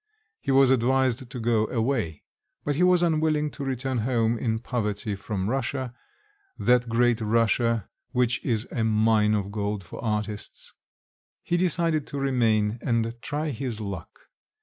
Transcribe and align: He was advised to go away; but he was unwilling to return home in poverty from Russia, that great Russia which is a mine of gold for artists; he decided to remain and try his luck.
He 0.39 0.49
was 0.49 0.71
advised 0.71 1.29
to 1.29 1.39
go 1.39 1.67
away; 1.67 2.23
but 2.65 2.75
he 2.75 2.81
was 2.81 3.03
unwilling 3.03 3.51
to 3.51 3.63
return 3.63 3.99
home 3.99 4.35
in 4.35 4.57
poverty 4.57 5.13
from 5.13 5.47
Russia, 5.47 5.93
that 6.57 6.89
great 6.89 7.21
Russia 7.21 7.87
which 8.09 8.43
is 8.43 8.67
a 8.71 8.83
mine 8.83 9.35
of 9.35 9.51
gold 9.51 9.83
for 9.83 10.03
artists; 10.03 10.73
he 11.43 11.55
decided 11.55 12.07
to 12.07 12.19
remain 12.19 12.79
and 12.81 13.13
try 13.21 13.51
his 13.51 13.79
luck. 13.79 14.21